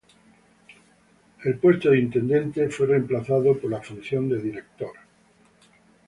[1.45, 4.93] El puesto de intendente fue remplazado por la función de director.